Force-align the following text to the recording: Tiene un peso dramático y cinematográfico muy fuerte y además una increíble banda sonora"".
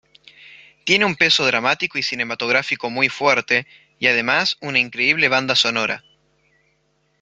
Tiene 0.83 1.05
un 1.05 1.13
peso 1.13 1.45
dramático 1.45 1.99
y 1.99 2.01
cinematográfico 2.01 2.89
muy 2.89 3.07
fuerte 3.07 3.67
y 3.99 4.07
además 4.07 4.57
una 4.59 4.79
increíble 4.79 5.27
banda 5.27 5.55
sonora"". 5.55 6.03